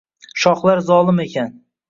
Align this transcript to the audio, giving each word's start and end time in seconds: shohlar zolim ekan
shohlar 0.43 0.81
zolim 0.87 1.23
ekan 1.27 1.55